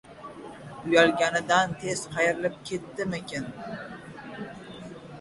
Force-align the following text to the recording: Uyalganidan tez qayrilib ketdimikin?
Uyalganidan 0.89 1.77
tez 1.85 2.03
qayrilib 2.15 2.57
ketdimikin? 2.73 3.49